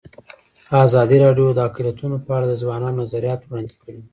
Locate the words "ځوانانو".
2.61-2.99